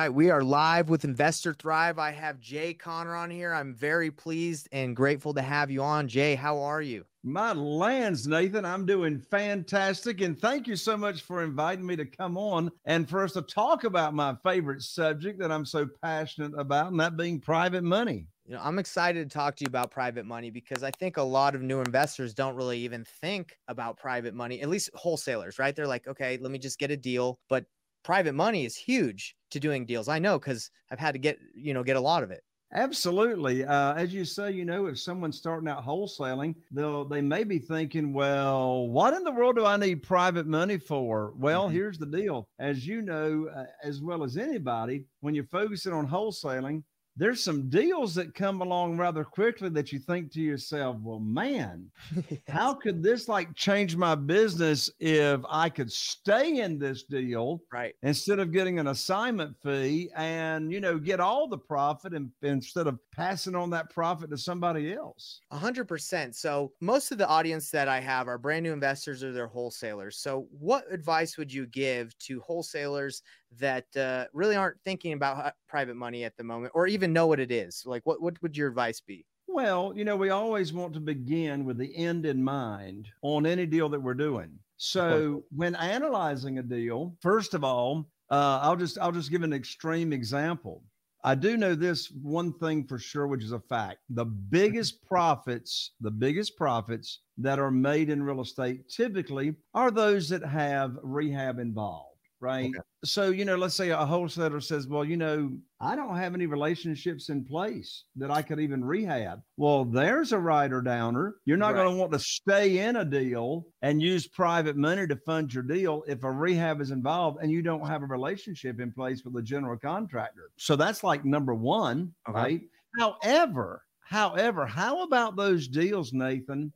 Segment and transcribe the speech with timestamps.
[0.00, 1.98] right, we are live with Investor Thrive.
[1.98, 3.52] I have Jay Conner on here.
[3.52, 6.08] I'm very pleased and grateful to have you on.
[6.08, 7.04] Jay, how are you?
[7.22, 10.22] My lands, Nathan, I'm doing fantastic.
[10.22, 13.42] And thank you so much for inviting me to come on and for us to
[13.42, 18.26] talk about my favorite subject that I'm so passionate about, and that being private money.
[18.46, 21.22] You know, I'm excited to talk to you about private money because I think a
[21.22, 25.76] lot of new investors don't really even think about private money, at least wholesalers, right?
[25.76, 27.38] They're like, okay, let me just get a deal.
[27.50, 27.66] But
[28.02, 30.08] private money is huge to doing deals.
[30.08, 32.42] I know because I've had to get, you know, get a lot of it.
[32.72, 33.64] Absolutely.
[33.64, 37.58] Uh, as you say, you know, if someone's starting out wholesaling, they'll they may be
[37.58, 41.32] thinking, well, what in the world do I need private money for?
[41.36, 41.74] Well, mm-hmm.
[41.74, 42.48] here's the deal.
[42.60, 46.84] As you know, uh, as well as anybody, when you're focusing on wholesaling,
[47.20, 51.90] there's some deals that come along rather quickly that you think to yourself, well, man,
[52.16, 52.40] yes.
[52.48, 57.94] how could this like change my business if I could stay in this deal right
[58.02, 62.86] instead of getting an assignment fee and you know get all the profit and instead
[62.86, 65.42] of passing on that profit to somebody else?
[65.50, 66.34] A hundred percent.
[66.36, 70.16] So most of the audience that I have are brand new investors or they're wholesalers.
[70.16, 73.22] So what advice would you give to wholesalers
[73.58, 77.40] that uh, really aren't thinking about private money at the moment or even know what
[77.40, 77.84] it is?
[77.86, 79.24] Like, what, what would your advice be?
[79.48, 83.66] Well, you know, we always want to begin with the end in mind on any
[83.66, 84.50] deal that we're doing.
[84.76, 89.52] So when analyzing a deal, first of all, uh, I'll just I'll just give an
[89.52, 90.84] extreme example.
[91.22, 93.98] I do know this one thing for sure, which is a fact.
[94.08, 100.30] The biggest profits, the biggest profits that are made in real estate typically are those
[100.30, 102.09] that have rehab involved
[102.40, 102.70] right?
[102.70, 102.78] Okay.
[103.04, 106.46] So, you know, let's say a wholesaler says, well, you know, I don't have any
[106.46, 109.40] relationships in place that I could even rehab.
[109.56, 111.36] Well, there's a rider downer.
[111.44, 111.84] You're not right.
[111.84, 115.62] going to want to stay in a deal and use private money to fund your
[115.62, 119.34] deal if a rehab is involved and you don't have a relationship in place with
[119.34, 120.50] the general contractor.
[120.56, 122.38] So that's like number one, okay.
[122.38, 122.60] right?
[122.98, 126.72] However, however, how about those deals, Nathan,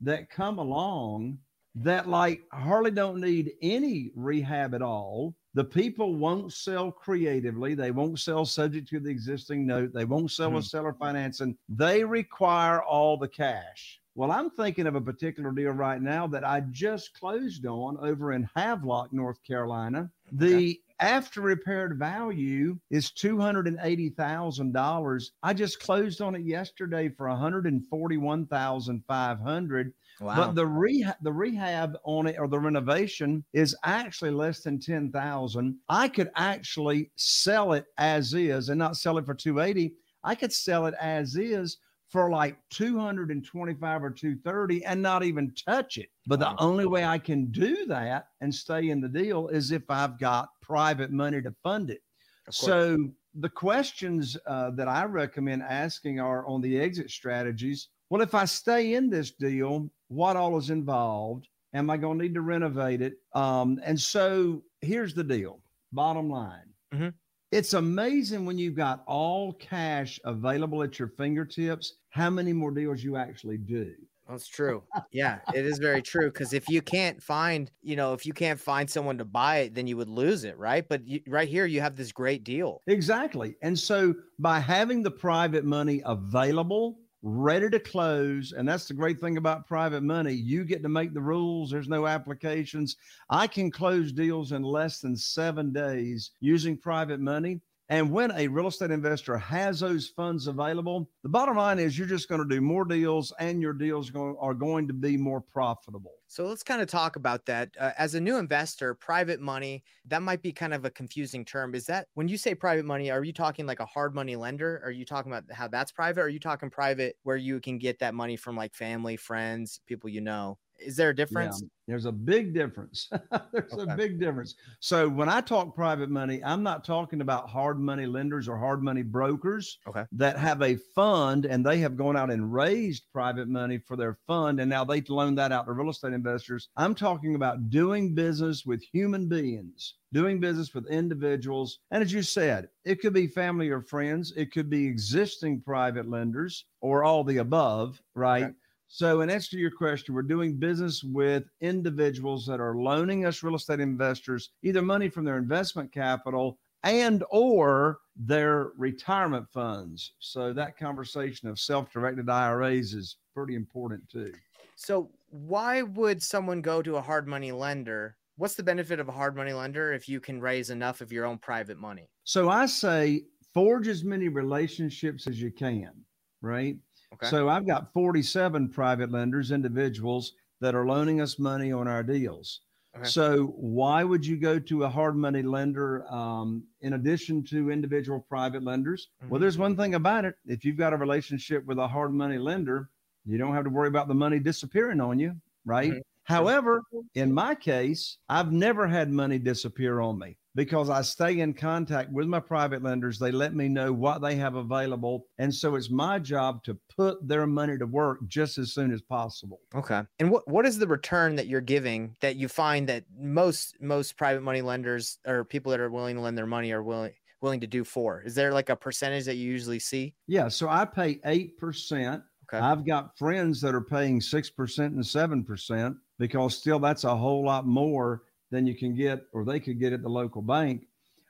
[0.00, 1.38] that come along
[1.82, 5.34] that like hardly don't need any rehab at all.
[5.54, 7.74] The people won't sell creatively.
[7.74, 9.92] They won't sell subject to the existing note.
[9.92, 10.58] They won't sell mm-hmm.
[10.58, 11.56] a seller financing.
[11.68, 13.98] They require all the cash.
[14.14, 18.32] Well, I'm thinking of a particular deal right now that I just closed on over
[18.32, 20.10] in Havelock, North Carolina.
[20.32, 20.78] The okay.
[21.00, 25.30] after repaired value is $280,000.
[25.42, 30.36] I just closed on it yesterday for 141,500 Wow.
[30.36, 35.78] But the rehab, the rehab on it or the renovation is actually less than 10,000.
[35.88, 39.94] I could actually sell it as is and not sell it for 280.
[40.22, 41.78] I could sell it as is
[42.10, 46.10] for like 225 or 230 and not even touch it.
[46.26, 49.84] But the only way I can do that and stay in the deal is if
[49.88, 52.02] I've got private money to fund it.
[52.50, 52.98] So
[53.36, 57.88] the questions uh, that I recommend asking are on the exit strategies.
[58.10, 61.48] Well, if I stay in this deal, what all is involved.
[61.72, 63.14] Am I going to need to renovate it?
[63.32, 65.60] Um, and so here's the deal
[65.92, 66.68] bottom line.
[66.92, 67.08] Mm-hmm.
[67.52, 73.02] It's amazing when you've got all cash available at your fingertips, how many more deals
[73.02, 73.92] you actually do.
[74.28, 74.84] That's true.
[75.10, 76.30] Yeah, it is very true.
[76.30, 79.74] Because if you can't find, you know, if you can't find someone to buy it,
[79.74, 80.88] then you would lose it, right?
[80.88, 82.80] But you, right here, you have this great deal.
[82.86, 83.56] Exactly.
[83.62, 88.52] And so by having the private money available, ready to close.
[88.52, 90.32] And that's the great thing about private money.
[90.32, 92.96] You get to make the rules, there's no applications.
[93.28, 97.60] I can close deals in less than seven days using private money.
[97.90, 102.06] And when a real estate investor has those funds available, the bottom line is you're
[102.06, 106.12] just going to do more deals and your deals are going to be more profitable.
[106.28, 107.70] So let's kind of talk about that.
[107.76, 111.74] Uh, as a new investor, private money, that might be kind of a confusing term.
[111.74, 114.80] Is that when you say private money, are you talking like a hard money lender?
[114.84, 116.20] Are you talking about how that's private?
[116.20, 119.80] Or are you talking private where you can get that money from like family, friends,
[119.88, 120.58] people you know?
[120.80, 121.60] Is there a difference?
[121.62, 123.08] Yeah, there's a big difference.
[123.52, 123.92] there's okay.
[123.92, 124.54] a big difference.
[124.80, 128.82] So when I talk private money, I'm not talking about hard money lenders or hard
[128.82, 130.04] money brokers okay.
[130.12, 134.18] that have a fund and they have gone out and raised private money for their
[134.26, 136.68] fund and now they loan that out to real estate investors.
[136.76, 141.78] I'm talking about doing business with human beings doing business with individuals.
[141.90, 146.08] And as you said, it could be family or friends, it could be existing private
[146.08, 148.44] lenders or all the above, right?
[148.44, 148.54] Okay.
[148.92, 153.44] So, in answer to your question, we're doing business with individuals that are loaning us
[153.44, 160.14] real estate investors either money from their investment capital and or their retirement funds.
[160.18, 164.32] So that conversation of self-directed IRAs is pretty important too.
[164.74, 169.12] So why would someone go to a hard money lender what's the benefit of a
[169.12, 172.08] hard money lender if you can raise enough of your own private money?
[172.24, 175.92] So I say forge as many relationships as you can,
[176.40, 176.76] right?
[177.14, 177.26] Okay.
[177.26, 182.60] So I've got 47 private lenders, individuals that are loaning us money on our deals.
[182.96, 183.08] Okay.
[183.08, 188.24] So why would you go to a hard money lender um, in addition to individual
[188.28, 189.08] private lenders?
[189.22, 189.30] Mm-hmm.
[189.30, 190.34] Well, there's one thing about it.
[190.46, 192.90] If you've got a relationship with a hard money lender,
[193.24, 195.92] you don't have to worry about the money disappearing on you, right?
[195.92, 196.00] Mm-hmm.
[196.24, 196.82] However,
[197.14, 202.10] in my case, I've never had money disappear on me because I stay in contact
[202.12, 203.18] with my private lenders.
[203.18, 205.26] They let me know what they have available.
[205.38, 209.00] And so it's my job to put their money to work just as soon as
[209.00, 209.60] possible.
[209.74, 210.02] Okay.
[210.18, 214.16] And what, what is the return that you're giving that you find that most most
[214.16, 217.60] private money lenders or people that are willing to lend their money are willing willing
[217.60, 218.22] to do for?
[218.22, 220.14] Is there like a percentage that you usually see?
[220.26, 220.48] Yeah.
[220.48, 222.22] So I pay eight percent.
[222.52, 222.58] Okay.
[222.58, 227.16] I've got friends that are paying six percent and seven percent because still that's a
[227.16, 230.86] whole lot more than you can get or they could get at the local bank.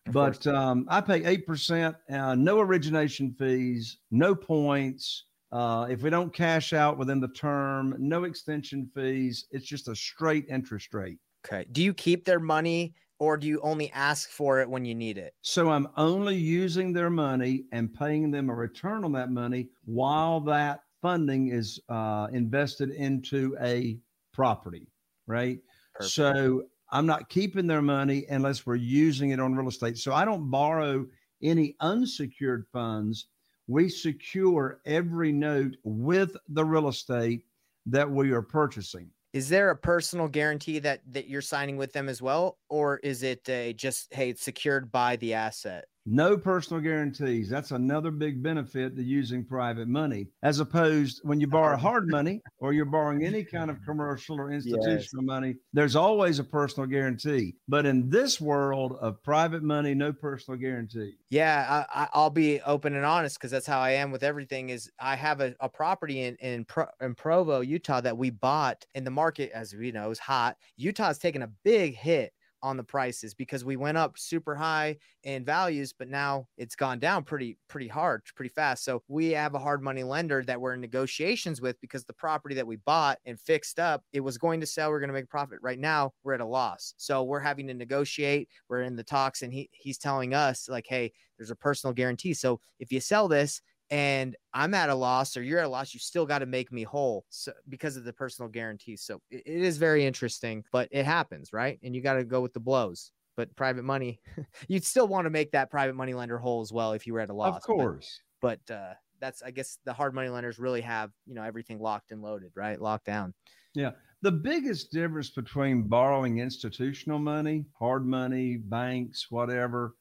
[0.07, 5.25] Of but um, I pay 8%, uh, no origination fees, no points.
[5.53, 9.47] Uh, if we don't cash out within the term, no extension fees.
[9.51, 11.19] It's just a straight interest rate.
[11.45, 11.67] Okay.
[11.73, 15.19] Do you keep their money or do you only ask for it when you need
[15.19, 15.35] it?
[15.43, 20.41] So I'm only using their money and paying them a return on that money while
[20.41, 23.99] that funding is uh, invested into a
[24.33, 24.87] property,
[25.27, 25.59] right?
[25.95, 26.13] Perfect.
[26.13, 29.99] So I'm not keeping their money unless we're using it on real estate.
[29.99, 31.07] So I don't borrow
[31.43, 33.27] any unsecured funds.
[33.67, 37.45] We secure every note with the real estate
[37.87, 39.11] that we are purchasing.
[39.33, 43.23] Is there a personal guarantee that that you're signing with them as well, or is
[43.23, 45.85] it a just hey, it's secured by the asset?
[46.07, 47.49] No personal guarantees.
[47.49, 51.79] That's another big benefit to using private money, as opposed when you borrow oh.
[51.79, 55.27] hard money or you're borrowing any kind of commercial or institutional yes.
[55.27, 57.55] money, there's always a personal guarantee.
[57.69, 61.15] But in this world of private money, no personal guarantee.
[61.29, 64.71] Yeah, I, will be open and honest because that's how I am with everything.
[64.71, 68.87] Is I have a, a property in in, Pro, in Provo, Utah, that we bought
[68.95, 70.57] in the market, as we know, is hot.
[70.77, 75.45] Utah's taken a big hit on the prices because we went up super high in
[75.45, 78.85] values, but now it's gone down pretty, pretty hard, pretty fast.
[78.85, 82.55] So we have a hard money lender that we're in negotiations with because the property
[82.55, 84.91] that we bought and fixed up, it was going to sell.
[84.91, 85.59] We're going to make profit.
[85.63, 86.95] Right now, we're at a loss.
[86.97, 88.49] So we're having to negotiate.
[88.69, 92.35] We're in the talks, and he he's telling us like, hey, there's a personal guarantee.
[92.35, 95.93] So if you sell this, and I'm at a loss or you're at a loss,
[95.93, 98.97] you still got to make me whole so, because of the personal guarantee.
[98.97, 101.79] So it, it is very interesting, but it happens, right?
[101.83, 103.13] And you got to go with the blows.
[103.37, 104.21] But private money,
[104.69, 107.21] you'd still want to make that private money lender whole as well if you were
[107.21, 107.57] at a loss.
[107.57, 108.21] Of course.
[108.41, 111.81] But, but uh, that's, I guess, the hard money lenders really have, you know, everything
[111.81, 112.81] locked and loaded, right?
[112.81, 113.35] Locked down.
[113.75, 113.93] Yeah.
[114.23, 119.95] The biggest difference between borrowing institutional money, hard money, banks, whatever,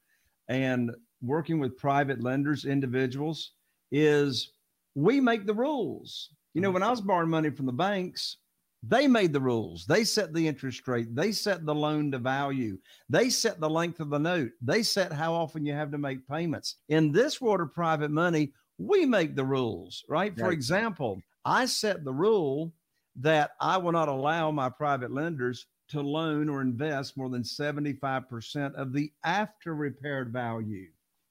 [0.48, 0.90] and
[1.22, 3.52] working with private lenders, individuals,
[3.90, 4.52] is
[4.94, 6.30] we make the rules.
[6.54, 8.38] You know, when I was borrowing money from the banks,
[8.82, 9.84] they made the rules.
[9.86, 11.14] They set the interest rate.
[11.14, 12.78] They set the loan to value.
[13.08, 14.52] They set the length of the note.
[14.62, 16.76] They set how often you have to make payments.
[16.88, 20.32] In this world of private money, we make the rules, right?
[20.32, 20.38] right.
[20.38, 22.72] For example, I set the rule
[23.16, 28.74] that I will not allow my private lenders to loan or invest more than 75%
[28.74, 30.86] of the after repaired value.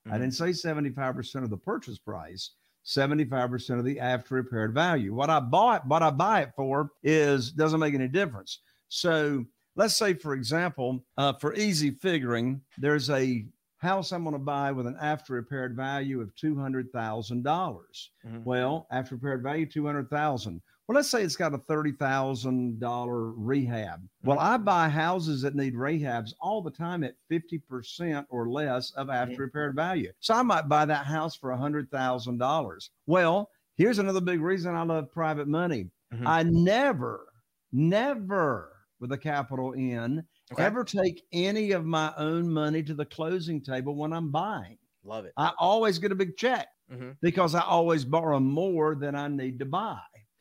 [0.07, 0.13] Mm-hmm.
[0.13, 2.51] I didn't say 75% of the purchase price.
[2.85, 5.13] 75% of the after repaired value.
[5.13, 8.59] What I bought, what I buy it for is doesn't make any difference.
[8.87, 13.45] So let's say, for example, uh, for easy figuring, there's a
[13.77, 16.91] house I'm going to buy with an after repaired value of $200,000.
[16.91, 20.61] mm hmm Well, after repaired value, 200,000.
[20.89, 24.09] Well, let's say it's got a $30,000 rehab.
[24.23, 29.11] Well, I buy houses that need rehabs all the time at 50% or less of
[29.11, 30.11] after repaired value.
[30.19, 32.89] So I might buy that house for $100,000.
[33.05, 35.91] Well, here's another big reason I love private money.
[36.11, 36.25] Mm-hmm.
[36.27, 37.27] I never,
[37.71, 40.63] never with a capital N, okay.
[40.63, 44.79] ever take any of my own money to the closing table when I'm buying.
[45.03, 45.33] Love it.
[45.37, 47.11] I always get a big check mm-hmm.
[47.21, 49.99] because I always borrow more than I need to buy.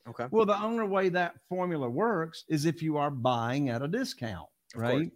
[0.08, 0.26] Okay.
[0.30, 4.48] Well, the only way that formula works is if you are buying at a discount,
[4.74, 4.92] of right?
[4.92, 5.12] Course.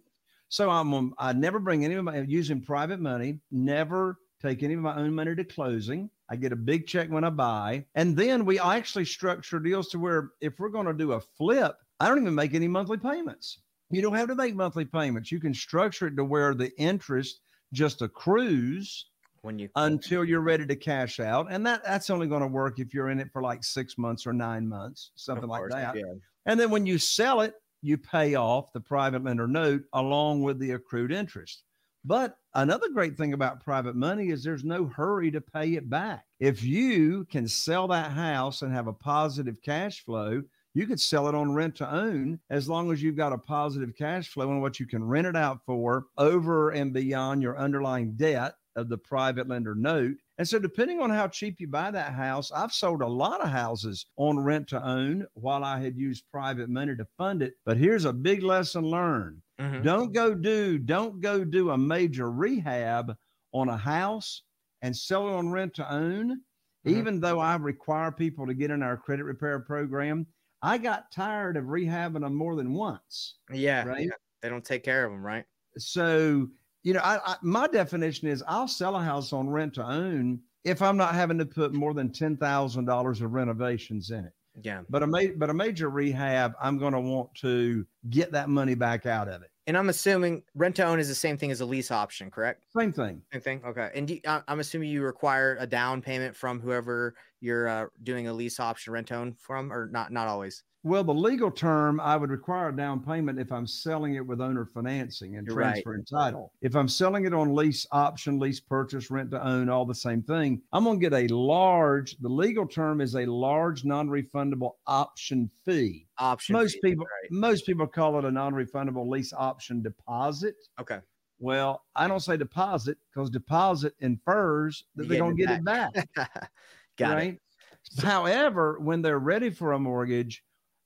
[0.49, 4.75] So I'm um, I never bring any of my using private money, never take any
[4.75, 6.09] of my own money to closing.
[6.29, 7.85] I get a big check when I buy.
[7.95, 11.75] And then we actually structure deals to where if we're going to do a flip,
[11.99, 13.59] I don't even make any monthly payments.
[13.89, 15.31] You don't have to make monthly payments.
[15.31, 19.05] You can structure it to where the interest just accrues
[19.43, 22.79] when you until you're ready to cash out and that that's only going to work
[22.79, 26.13] if you're in it for like six months or nine months something like that yeah.
[26.45, 30.57] and then when you sell it you pay off the private lender note along with
[30.57, 31.63] the accrued interest.
[32.05, 36.25] But another great thing about private money is there's no hurry to pay it back.
[36.39, 40.41] If you can sell that house and have a positive cash flow,
[40.73, 43.93] you could sell it on rent to own as long as you've got a positive
[43.97, 48.13] cash flow on what you can rent it out for over and beyond your underlying
[48.15, 50.15] debt of the private lender note.
[50.37, 53.49] And so, depending on how cheap you buy that house, I've sold a lot of
[53.49, 57.53] houses on rent to own while I had used private money to fund it.
[57.65, 59.83] But here's a big lesson learned mm-hmm.
[59.83, 63.15] don't go do, don't go do a major rehab
[63.53, 64.41] on a house
[64.81, 66.41] and sell it on rent to own.
[66.85, 66.97] Mm-hmm.
[66.97, 70.27] Even though I require people to get in our credit repair program,
[70.61, 73.35] I got tired of rehabbing them more than once.
[73.51, 73.85] Yeah.
[73.85, 74.05] Right.
[74.05, 74.13] Yeah.
[74.41, 75.45] They don't take care of them, right?
[75.77, 76.49] So,
[76.83, 80.39] you know, I, I, my definition is I'll sell a house on rent to own
[80.63, 84.33] if I'm not having to put more than ten thousand dollars of renovations in it.
[84.61, 84.81] Yeah.
[84.89, 88.75] But a ma- but a major rehab, I'm going to want to get that money
[88.75, 89.49] back out of it.
[89.65, 92.65] And I'm assuming rent to own is the same thing as a lease option, correct?
[92.77, 93.21] Same thing.
[93.31, 93.61] Same thing.
[93.65, 93.89] Okay.
[93.95, 98.59] And I'm assuming you require a down payment from whoever you're uh, doing a lease
[98.59, 100.11] option rent to own from, or not?
[100.11, 100.63] Not always.
[100.85, 104.41] Well, the legal term, I would require a down payment if I'm selling it with
[104.41, 106.25] owner financing and You're transferring right.
[106.25, 106.51] title.
[106.61, 110.21] If I'm selling it on lease option, lease purchase, rent to own, all the same
[110.21, 114.71] thing, I'm going to get a large, the legal term is a large non refundable
[114.85, 116.05] option fee.
[116.17, 116.51] Option.
[116.51, 117.31] Most fee, people, right.
[117.31, 120.55] most people call it a non refundable lease option deposit.
[120.81, 120.99] Okay.
[121.39, 125.93] Well, I don't say deposit because deposit infers that they're going to get it back.
[126.97, 127.33] Got right?
[127.33, 128.03] it.
[128.03, 130.43] However, when they're ready for a mortgage,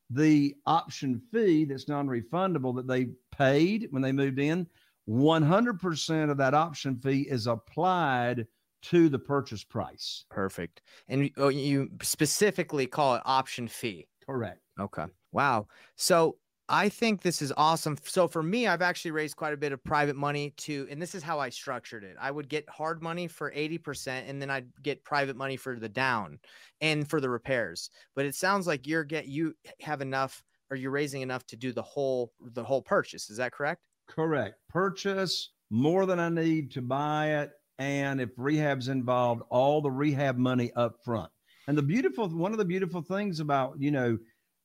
[0.10, 4.68] the option fee that's non-refundable that they paid when they moved in
[5.10, 8.46] 100% of that option fee is applied
[8.84, 10.26] to the purchase price.
[10.30, 10.82] Perfect.
[11.08, 14.08] And oh, you specifically call it option fee.
[14.26, 14.62] Correct.
[14.80, 15.06] Okay.
[15.32, 15.68] Wow.
[15.96, 16.38] So
[16.70, 17.98] I think this is awesome.
[18.04, 21.16] So for me, I've actually raised quite a bit of private money to, and this
[21.16, 22.18] is how I structured it.
[22.20, 25.88] I would get hard money for 80% and then I'd get private money for the
[25.88, 26.40] down
[26.82, 27.90] and for the repairs.
[28.16, 31.72] But it sounds like you're get you have enough or you're raising enough to do
[31.72, 33.30] the whole the whole purchase.
[33.30, 33.82] Is that correct?
[34.10, 34.56] Correct.
[34.70, 37.52] Purchase more than I need to buy it.
[37.80, 41.32] And if rehab's involved, all the rehab money up front.
[41.68, 44.18] And the beautiful one of the beautiful things about, you know,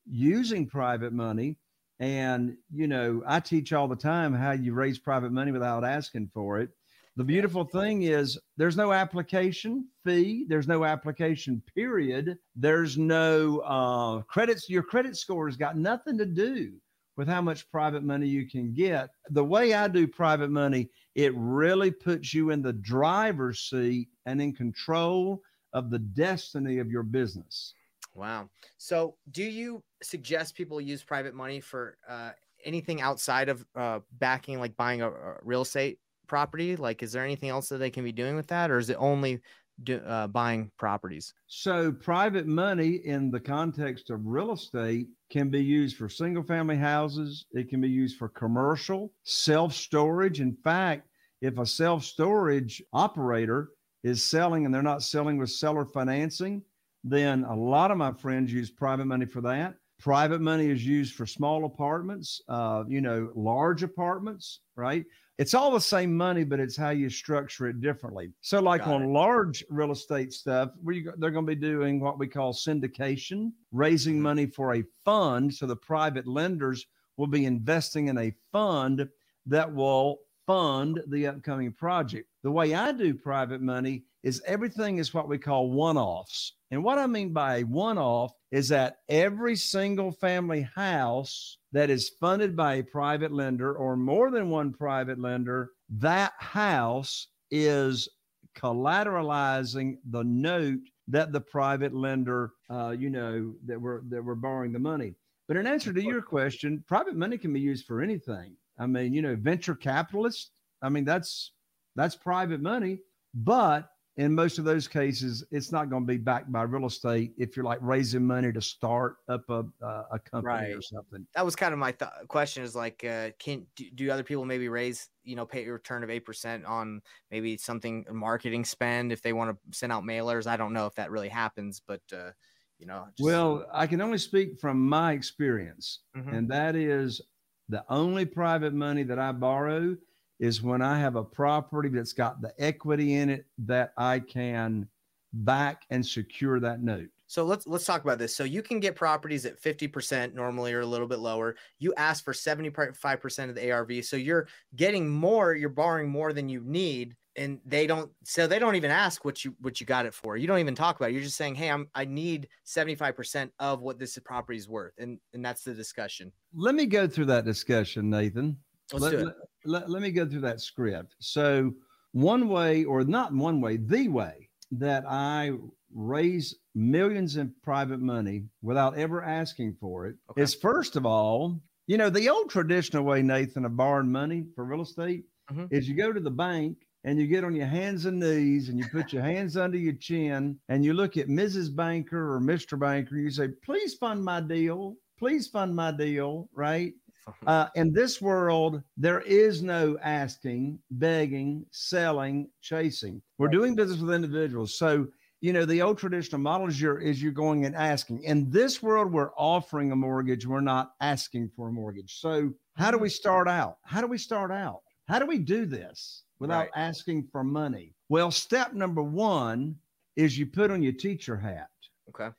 [0.04, 1.59] using private money
[2.02, 6.32] and, you know, I teach all the time how you raise private money without asking
[6.35, 6.71] for it.
[7.14, 14.23] The beautiful thing is there's no application fee, there's no application period, there's no uh,
[14.23, 14.68] credits.
[14.68, 16.73] Your credit score has got nothing to do
[17.16, 19.11] with how much private money you can get.
[19.30, 24.42] The way I do private money, it really puts you in the driver's seat and
[24.42, 25.40] in control
[25.73, 27.75] of the destiny of your business.
[28.14, 28.50] Wow.
[28.76, 32.31] So, do you suggest people use private money for uh,
[32.64, 36.76] anything outside of uh, backing, like buying a, a, real estate property?
[36.76, 38.97] Like, is there anything else that they can be doing with that, or is it
[38.99, 39.40] only
[39.85, 41.33] do, uh, buying properties?
[41.47, 46.76] So, private money in the context of real estate can be used for single family
[46.76, 50.40] houses, it can be used for commercial, self storage.
[50.40, 51.09] In fact,
[51.40, 53.71] if a self storage operator
[54.04, 56.62] is selling and they're not selling with seller financing,
[57.04, 59.75] then a lot of my friends use private money for that.
[59.99, 65.04] Private money is used for small apartments, uh, you know, large apartments, right?
[65.38, 68.32] It's all the same money, but it's how you structure it differently.
[68.40, 69.09] So, like Got on it.
[69.09, 74.14] large real estate stuff, we, they're going to be doing what we call syndication, raising
[74.14, 74.23] mm-hmm.
[74.23, 75.54] money for a fund.
[75.54, 79.09] So, the private lenders will be investing in a fund
[79.47, 82.28] that will fund the upcoming project.
[82.42, 86.55] The way I do private money is everything is what we call one offs.
[86.71, 91.91] And what I mean by a one off is that every single family house that
[91.91, 98.09] is funded by a private lender or more than one private lender, that house is
[98.57, 104.73] collateralizing the note that the private lender, uh, you know, that we're that we're borrowing
[104.73, 105.14] the money.
[105.49, 108.57] But in answer to your question, private money can be used for anything.
[108.79, 110.50] I mean, you know, venture capitalists.
[110.81, 111.52] I mean, that's
[111.97, 113.00] that's private money,
[113.35, 117.33] but in most of those cases, it's not going to be backed by real estate
[117.38, 120.76] if you're like raising money to start up a uh, a company right.
[120.76, 121.26] or something.
[121.35, 122.62] That was kind of my th- question.
[122.62, 126.04] Is like, uh, can do, do, other people maybe raise you know pay a return
[126.04, 127.00] of eight percent on
[127.31, 130.47] maybe something marketing spend if they want to send out mailers?
[130.47, 132.33] I don't know if that really happens, but uh,
[132.78, 133.07] you know.
[133.16, 133.26] Just...
[133.26, 136.35] Well, I can only speak from my experience, mm-hmm.
[136.35, 137.23] and that is
[137.71, 139.97] the only private money that I borrow
[140.42, 144.88] is when I have a property that's got the equity in it that I can
[145.32, 147.08] back and secure that note.
[147.28, 148.34] So let's let's talk about this.
[148.34, 151.54] So you can get properties at 50% normally or a little bit lower.
[151.78, 154.04] You ask for 75% of the ARV.
[154.04, 158.58] So you're getting more, you're borrowing more than you need and they don't so they
[158.58, 160.37] don't even ask what you what you got it for.
[160.37, 161.12] You don't even talk about it.
[161.12, 165.18] You're just saying, "Hey, I'm I need 75% of what this property is worth." And
[165.32, 166.32] and that's the discussion.
[166.52, 168.58] Let me go through that discussion, Nathan.
[168.92, 169.25] Let's let, do it.
[169.25, 169.34] Let,
[169.64, 171.14] let, let me go through that script.
[171.19, 171.73] So,
[172.12, 175.52] one way, or not one way, the way that I
[175.95, 180.42] raise millions in private money without ever asking for it Okay.
[180.42, 184.64] is first of all, you know, the old traditional way, Nathan, of borrowing money for
[184.64, 185.69] real estate Mhm.
[185.71, 188.78] is you go to the bank and you get on your hands and knees and
[188.78, 191.75] you put your hands under your chin and you look at Mrs.
[191.75, 192.78] Banker or Mr.
[192.78, 193.16] Banker.
[193.19, 194.97] You say, please fund my deal.
[195.19, 196.49] Please fund my deal.
[196.54, 196.95] Right.
[197.47, 203.21] Uh, in this world, there is no asking, begging, selling, chasing.
[203.38, 204.76] We're doing business with individuals.
[204.76, 205.07] So,
[205.41, 208.23] you know, the old traditional model is you're is you're going and asking.
[208.25, 210.47] In this world, we're offering a mortgage.
[210.47, 212.21] We're not asking for a mortgage.
[212.21, 213.79] So, how do we start out?
[213.85, 214.83] How do we start out?
[215.07, 216.88] How do we do this without Right.
[216.88, 217.95] asking for money?
[218.09, 219.76] Well, step number one
[220.17, 221.69] is you put on your teacher hat.
[222.09, 222.31] okay.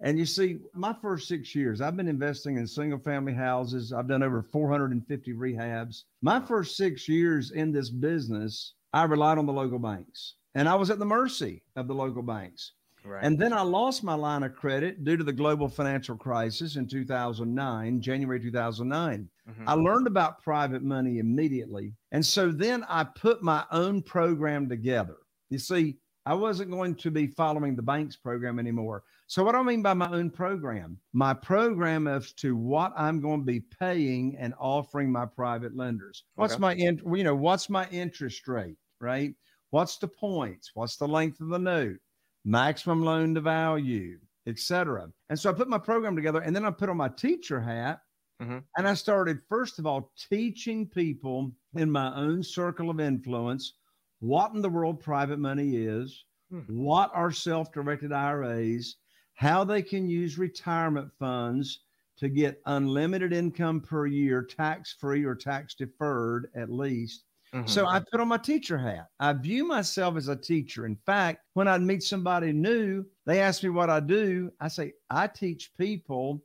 [0.00, 3.92] And you see, my first six years, I've been investing in single family houses.
[3.92, 6.04] I've done over 450 rehabs.
[6.22, 10.74] My first six years in this business, I relied on the local banks and I
[10.76, 12.72] was at the mercy of the local banks.
[13.04, 13.24] Right.
[13.24, 16.86] And then I lost my line of credit due to the global financial crisis in
[16.86, 19.28] 2009, January 2009.
[19.48, 19.64] Mhm.
[19.66, 21.94] I learned about private money immediately.
[22.12, 25.16] And so then I put my own program together.
[25.48, 25.98] You see,
[26.28, 29.02] I wasn't going to be following the bank's program anymore.
[29.28, 30.98] So, what do I mean by my own program?
[31.14, 36.24] My program as to what I'm going to be paying and offering my private lenders.
[36.34, 36.60] What's Okay.
[36.60, 39.34] my, in, you know, what's my interest rate, right?
[39.70, 40.72] What's the points?
[40.74, 41.96] What's the length of the note?
[42.44, 45.08] Maximum loan to value, et cetera.
[45.30, 48.00] And so I put my program together and then I put on my teacher hat
[48.42, 48.62] Mhm.
[48.76, 53.78] and I started, first of all, teaching people in my own circle of influence
[54.20, 56.60] what in the world private money is, Hmm.
[56.66, 58.96] what are self directed IRAs,
[59.34, 61.84] how they can use retirement funds
[62.16, 67.24] to get unlimited income per year, tax free or tax deferred at least.
[67.54, 67.68] Mhm.
[67.68, 69.08] So I put on my teacher hat.
[69.20, 70.84] I view myself as a teacher.
[70.84, 74.52] In fact, when I'd meet somebody new, they ask me what I do.
[74.60, 76.44] I say, I teach people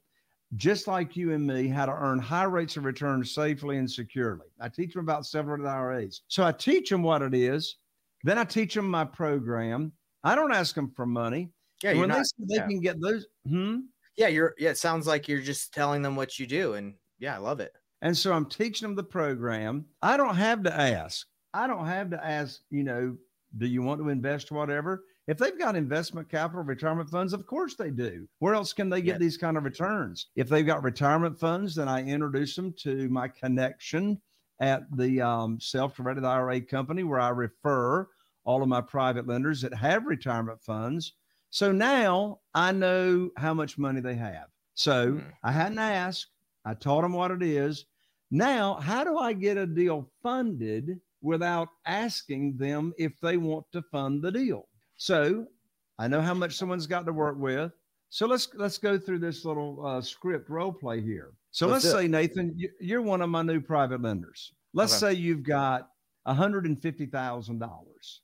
[0.55, 4.47] just like you and me how to earn high rates of return safely and securely.
[4.59, 6.21] I teach them about several IRAs.
[6.27, 7.77] So I teach them what it is.
[8.23, 9.91] Then I teach them my program.
[10.23, 11.51] I don't ask them for money.
[11.83, 12.67] yeah, you're when not, they say they yeah.
[12.67, 13.79] can get those, hmm?
[14.15, 16.73] yeah, you're yeah, it sounds like you're just telling them what you do.
[16.75, 17.73] And yeah, I love it.
[18.01, 19.85] And so I'm teaching them the program.
[20.01, 21.25] I don't have to ask.
[21.53, 23.15] I don't have to ask, you know,
[23.57, 25.03] do you want to invest whatever?
[25.27, 28.27] If they've got investment capital, retirement funds, of course they do.
[28.39, 29.17] Where else can they get Yeah.
[29.19, 30.27] these kind of returns?
[30.35, 34.21] If they've got retirement funds, then I introduce them to my connection
[34.59, 38.07] at the um, self-directed IRA company where I refer
[38.45, 41.13] all of my private lenders that have retirement funds.
[41.49, 44.47] So now I know how much money they have.
[44.73, 45.33] So Mhm.
[45.43, 46.27] I hadn't asked.
[46.65, 47.85] I taught them what it is.
[48.31, 53.81] Now, how do I get a deal funded without asking them if they want to
[53.81, 54.67] fund the deal?
[54.95, 55.47] So
[55.99, 57.71] I know how much someone's got to work with.
[58.09, 61.33] So let's let's go through this little uh, script role play here.
[61.53, 64.53] So Let's say Nathan, you- you're one of my new private lenders.
[64.73, 65.13] Let's Okay.
[65.13, 65.87] say you've got
[66.23, 68.23] one hundred and fifty thousand dollars,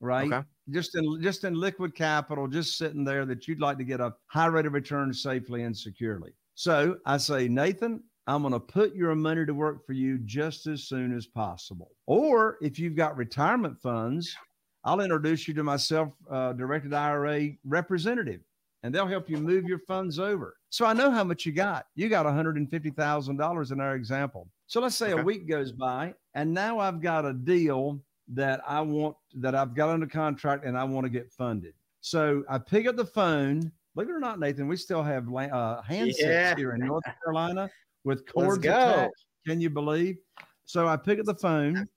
[0.00, 0.32] right?
[0.32, 0.48] Okay.
[0.70, 4.14] Just in just in liquid capital, just sitting there that you'd like to get a
[4.26, 6.32] high rate of return safely and securely.
[6.54, 10.66] So I say, Nathan, I'm going to put your money to work for you just
[10.68, 11.96] as soon as possible.
[12.06, 14.36] Or if you've got retirement funds,
[14.84, 18.42] I'll introduce you to my self uh, directed IRA representative
[18.82, 20.56] and they'll help you move your funds over.
[20.70, 21.86] So I know how much you got.
[21.94, 24.48] You got $150,000 in our example.
[24.66, 25.20] So let's say Okay.
[25.20, 29.74] a week goes by and now I've got a deal that I want that I've
[29.74, 31.72] got under contract and I want to get funded.
[32.00, 33.72] So I pick up the phone.
[33.94, 36.54] Believe it or not, Nathan, we still have uh, handsets Yeah.
[36.54, 37.70] here in North Carolina
[38.04, 39.24] with cords attached.
[39.46, 40.18] Can you believe?
[40.66, 41.88] So I pick up the phone.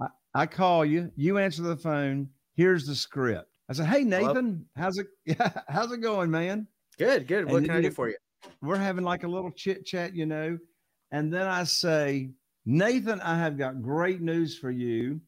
[0.00, 1.10] I, I call you.
[1.16, 2.28] You answer the phone.
[2.54, 3.48] Here's the script.
[3.68, 4.28] I said, "Hey Hello?
[4.28, 5.06] Nathan, how's it?
[5.26, 6.66] yeah, how's it going, man?
[6.98, 7.44] Good, good.
[7.44, 8.16] What And can I do for you?
[8.62, 10.58] We're having like a little chit chat, you know."
[11.10, 12.30] And then I say,
[12.66, 15.20] "Nathan, I have got great news for you.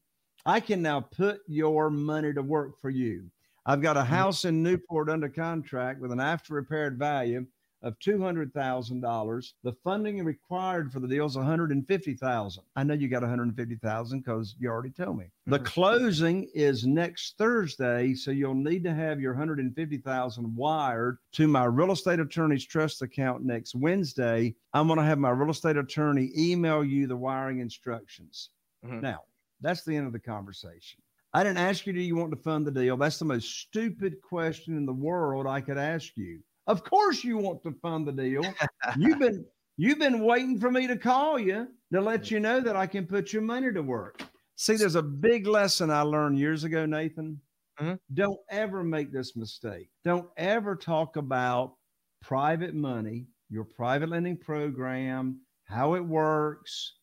[0.47, 3.31] I can now put your money to work for you.
[3.67, 4.13] I've got a Mm-hmm.
[4.15, 7.47] house in Newport under contract with an after repaired value
[7.83, 9.55] of $200,000.
[9.63, 12.65] The funding required for the deal is 150,000.
[12.77, 15.31] I know you got 150,000 because you already told me.
[15.47, 15.65] The Mhm.
[15.65, 21.93] closing is next Thursday, so you'll need to have your 150,000 wired to my real
[21.93, 24.55] estate attorney's trust account next Wednesday.
[24.75, 28.51] I'm going to have my real estate attorney email you the wiring instructions.
[28.83, 29.01] Mhm.
[29.01, 29.25] Now,
[29.61, 31.03] that's the end of the conversation.
[31.33, 32.97] I didn't ask you, do you want to fund the deal?
[32.97, 36.43] That's the most stupid question in the world I could ask you.
[36.71, 38.45] Of course you want to fund the deal.
[38.97, 39.45] you've been
[39.77, 43.09] you've been waiting for me to call you to let you know that I can
[43.09, 44.23] put your money to work.
[44.55, 47.41] See, there's a big lesson I learned years ago, Nathan.
[47.81, 47.99] Mhm.
[48.15, 49.91] Don't ever make this mistake.
[50.05, 51.75] Don't ever talk about
[52.23, 56.99] private money, your private lending program, how it works.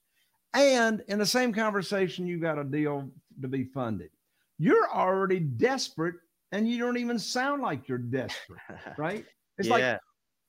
[0.54, 4.12] And in the same conversation, you've got a deal to be funded.
[4.60, 6.16] You're already desperate
[6.54, 8.62] and you don't even sound like you're desperate,
[8.98, 9.26] right?
[9.58, 10.00] It's like,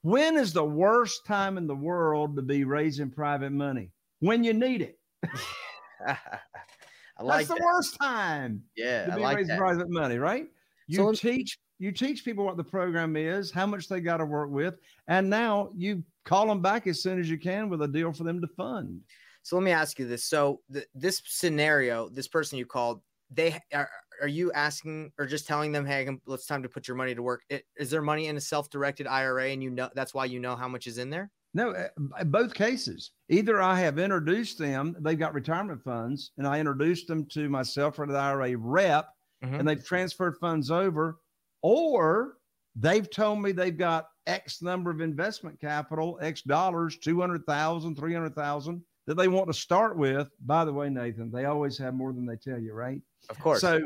[0.02, 3.90] when is the worst time in the world to be raising private money?
[4.20, 4.98] When you need it.
[6.06, 7.62] I like That's the that.
[7.64, 9.58] worst time Yeah, to be like raising that.
[9.58, 10.46] private money, right?
[10.86, 14.24] You So teach you teach people what the program is, how much they got to
[14.24, 14.74] work with,
[15.06, 18.24] and now you call them back as soon as you can with a deal for
[18.24, 19.00] them to fund.
[19.42, 20.24] So let me ask you this.
[20.24, 23.88] So th- this scenario, this person you called, they are,
[24.20, 27.22] are you asking or just telling them, hey, it's time to put your money to
[27.22, 27.42] work?
[27.50, 30.56] I- Is there money in a self-directed IRA, and you know that's why you know
[30.56, 31.30] how much is in there?
[31.54, 33.12] No, uh, both cases.
[33.30, 37.96] Either I have introduced them, they've got retirement funds, and I introduced them to myself
[37.96, 39.08] for the IRA rep,
[39.42, 39.60] Mhm.
[39.60, 41.18] and they've transferred funds over,
[41.62, 42.38] or
[42.76, 49.14] they've told me they've got X number of investment capital, X dollars, 200,000, 300,000 that
[49.16, 50.28] they want to start with.
[50.40, 53.00] By the way, Nathan, they always have more than they tell you, right?
[53.30, 53.62] Of course.
[53.62, 53.80] So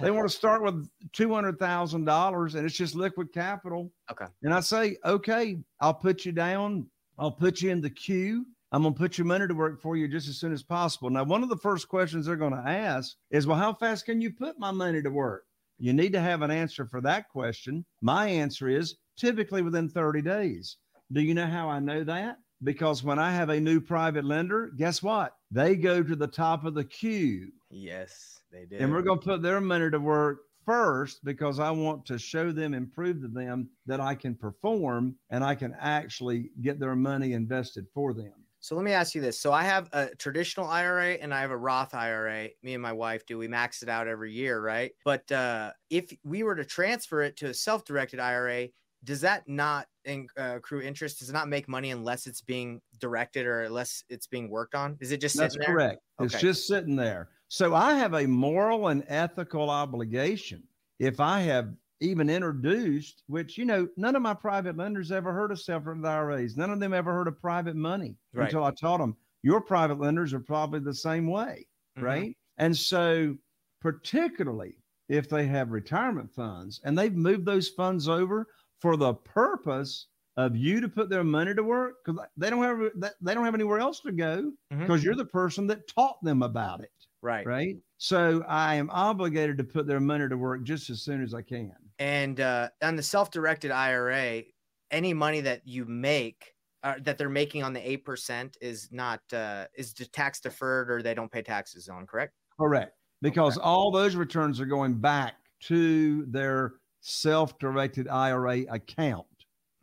[0.00, 3.90] they want to start with $200,000 and it's just liquid capital.
[4.10, 4.26] Okay.
[4.42, 6.86] And I say, okay, I'll put you down.
[7.18, 8.46] I'll put you in the queue.
[8.70, 11.08] I'm going to put your money to work for you just as soon as possible.
[11.08, 14.20] Now, one of the first questions they're going to ask is, well, how fast can
[14.20, 15.44] you put my money to work?
[15.78, 17.84] You need to have an answer for that question.
[18.02, 20.76] My answer is typically within 30 days.
[21.12, 22.38] Do you know how I know that?
[22.62, 25.34] Because when I have a new private lender, guess what?
[25.50, 28.80] They go to the top of the queue yes, they did.
[28.82, 32.52] and we're going to put their money to work first because I want to show
[32.52, 36.94] them and prove to them that I can perform and I can actually get their
[36.94, 38.32] money invested for them.
[38.60, 39.40] So let me ask you this.
[39.40, 42.50] So I have a traditional IRA and I have a Roth IRA.
[42.62, 43.38] Me and my wife do.
[43.38, 44.92] We max it out every year, right?
[45.04, 48.68] But uh, if we were to transfer it to a self-directed IRA,
[49.04, 51.20] does that not in, uh, accrue interest?
[51.20, 54.98] Does it not make money unless it's being directed or unless it's being worked on?
[55.00, 55.76] Is it just That's sitting there?
[55.76, 56.00] correct.
[56.18, 56.42] It's Okay.
[56.42, 57.28] just sitting there.
[57.48, 60.62] So I have a moral and ethical obligation.
[60.98, 65.50] If I have even introduced, which, you know, none of my private lenders ever heard
[65.50, 66.56] of self-directed IRAs.
[66.56, 68.44] None of them ever heard of private money Right.
[68.44, 69.16] until I taught them.
[69.42, 71.66] Your private lenders are probably the same way.
[71.98, 72.02] Mhm.
[72.02, 72.38] right?
[72.58, 73.36] And so,
[73.80, 74.76] particularly
[75.08, 78.46] if they have retirement funds and they've moved those funds over
[78.80, 80.06] for the purpose
[80.36, 83.54] of you to put their money to work because they don't have they don't have
[83.54, 87.46] anywhere else to go because you're the person that taught them about it, Right.
[87.46, 87.76] right?
[87.98, 91.42] So I am obligated to put their money to work just as soon as I
[91.42, 91.74] can.
[91.98, 94.42] And uh, on the self-directed IRA,
[94.90, 96.54] any money that you make
[96.84, 101.02] uh, that they're making on the eight percent is not uh, is tax deferred or
[101.02, 102.06] they don't pay taxes on.
[102.06, 102.32] Correct?
[102.58, 102.94] Correct.
[103.20, 109.26] Because all those returns are going back to their self-directed IRA account.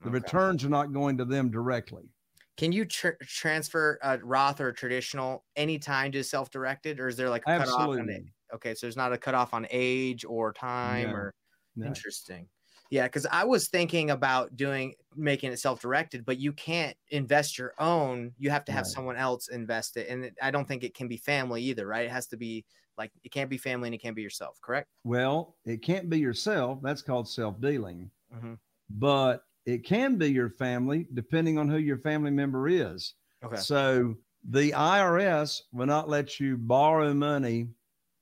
[0.02, 0.19] The Okay.
[0.19, 2.10] returns are not going to them directly.
[2.58, 7.30] Can you tr- transfer a Roth or a traditional anytime to self-directed, or is there
[7.30, 8.22] like a cutoff on it?
[8.22, 8.34] Absolutely.
[8.54, 11.34] Okay, so there's not a cutoff on age or time No, or
[11.76, 12.04] No.
[12.04, 12.50] interesting.
[12.91, 17.74] Yeah, because I was thinking about doing making it self-directed, but you can't invest your
[17.80, 18.36] own.
[18.38, 18.96] You have to have Right.
[18.96, 22.06] someone else invest it, and I don't think it can be family either, right?
[22.06, 22.65] It has to be
[22.98, 24.89] like it can't be family and it can't be yourself, correct?
[25.04, 26.82] Well, it can't be yourself.
[26.82, 28.12] That's called self dealing.
[28.30, 28.56] Mhm.
[28.89, 33.15] But it can be your family, depending on who your family member is.
[33.43, 33.58] Okay.
[33.58, 34.15] So
[34.49, 37.69] the IRS will not let you borrow money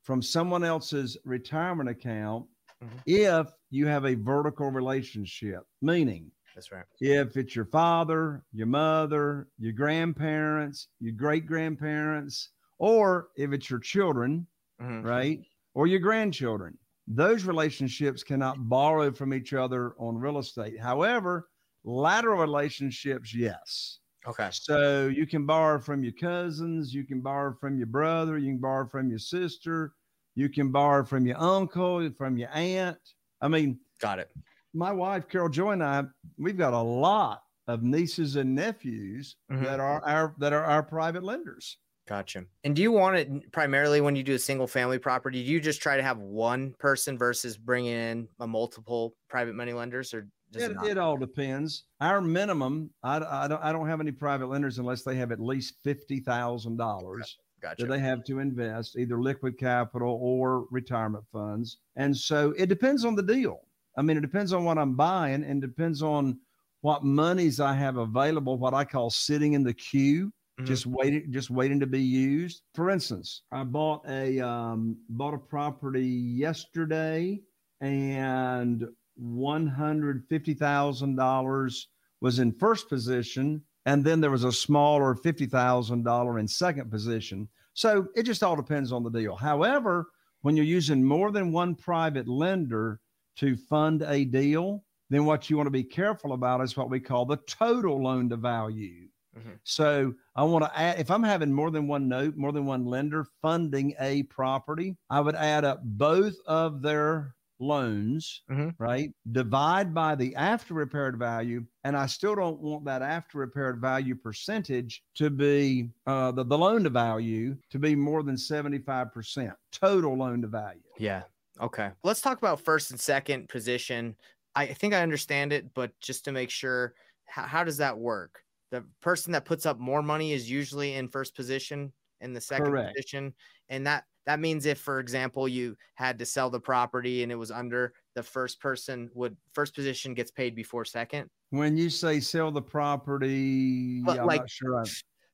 [0.04, 2.48] from someone else's retirement account
[2.82, 3.04] Mhm.
[3.06, 6.86] if you have a vertical relationship, meaning That's right.
[7.00, 13.80] if it's your father, your mother, your grandparents, your great grandparents, or if it's your
[13.80, 14.48] children,
[14.80, 15.04] Mhm.
[15.06, 15.40] right?
[15.74, 16.78] Or your grandchildren.
[17.08, 20.80] Those relationships cannot borrow from each other on real estate.
[20.80, 21.50] However,
[21.84, 24.00] lateral relationships, yes.
[24.26, 24.50] Okay.
[24.52, 28.62] So you can borrow from your cousins, you can borrow from your brother, you can
[28.62, 29.94] borrow from your sister,
[30.36, 32.98] you can borrow from your uncle, from your aunt.
[33.42, 34.30] I mean, Got it.
[34.74, 36.04] my wife, Carol Joy, and I,
[36.38, 39.64] we've got a lot of nieces and nephews mm-hmm.
[39.64, 41.78] that are our that are our private lenders.
[42.08, 42.44] Gotcha.
[42.66, 45.42] And do you want it primarily when you do a single family property?
[45.44, 49.72] Do you just try to have one person versus bringing in a multiple private money
[49.72, 51.86] lenders, or it, it, it, all depends.
[52.02, 55.40] Our minimum, I, I don't I don't have any private lenders unless they have at
[55.40, 57.84] least fifty thousand dollars gotcha.
[57.84, 61.78] that they have to invest, either liquid capital or retirement funds.
[61.96, 63.62] And so it depends on the deal.
[63.98, 66.38] I mean, it depends on what I'm buying, and depends on
[66.82, 70.66] what monies I have available, what I call sitting in the queue mm-hmm.
[70.66, 72.64] just waiting, just waiting to be used.
[72.74, 77.42] For instance, I bought a um, bought a property yesterday,
[77.82, 78.86] and
[79.16, 81.88] one hundred fifty thousand dollars
[82.22, 86.90] was in first position, and then there was a smaller fifty thousand dollar in second
[86.90, 87.48] position.
[87.74, 89.36] So it just all depends on the deal.
[89.36, 90.08] However,
[90.42, 93.00] when you're using more than one private lender
[93.38, 97.00] to fund a deal, then what you want to be careful about is what we
[97.00, 99.08] call the total loan to value.
[99.38, 99.54] Mm-hmm.
[99.64, 102.86] So I want to add, if I'm having more than one note, more than one
[102.86, 108.70] lender funding a property, I would add up both of their loans, mm-hmm.
[108.78, 109.12] right?
[109.32, 111.66] Divide by the after repaired value.
[111.84, 116.58] And I still don't want that after repaired value percentage to be uh, the, the
[116.58, 120.82] loan to value to be more than 75% total loan to value.
[120.98, 121.24] Yeah.
[121.62, 121.90] Okay.
[122.04, 124.16] Let's talk about first and second position.
[124.56, 126.94] I think I understand it, but just to make sure,
[127.26, 128.43] how, how does that work?
[128.74, 132.66] The person that puts up more money is usually in first position in the second
[132.66, 132.96] Correct.
[132.96, 133.32] position
[133.70, 137.36] and that that means if for example you had to sell the property and it
[137.36, 142.20] was under the first person would first position gets paid before second when you say
[142.20, 144.84] sell the property but yeah, like, sure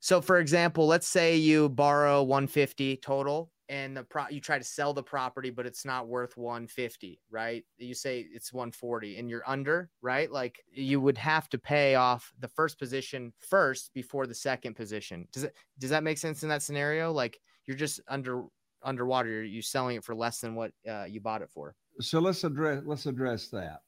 [0.02, 4.64] so for example let's say you borrow 150 total and the pro you try to
[4.64, 7.64] sell the property but it's not worth 150 right?
[7.78, 10.30] You say it's 140 and you're under right?
[10.32, 15.28] Like you would have to pay off the first position first before the second position.
[15.32, 17.12] Does it does that make sense in that scenario?
[17.12, 18.44] Like you're just under
[18.84, 19.30] underwater.
[19.30, 21.76] You're you selling it for less than what uh, you bought it for.
[22.02, 23.82] So let's address let's address that.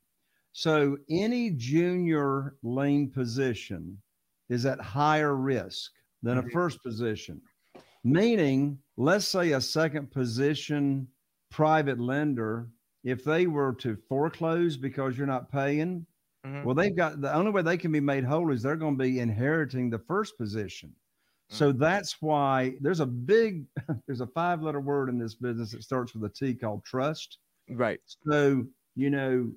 [0.53, 3.97] So any junior lien position
[4.49, 5.91] is at higher risk
[6.21, 6.51] than a mm-hmm.
[6.51, 7.41] first position
[8.03, 11.07] meaning let's say a second position
[11.49, 12.69] private lender,
[13.03, 16.05] if they were to foreclose because you're not paying,
[16.45, 16.63] mm-hmm.
[16.63, 19.03] well, they've got the only way they can be made whole is they're going to
[19.03, 20.89] be inheriting the first position.
[20.89, 21.57] Mm-hmm.
[21.57, 23.65] So that's why there's a big,
[24.07, 27.37] there's a five letter word in this business that starts with a T called trust.
[27.69, 27.99] Right.
[28.29, 29.51] So, you know,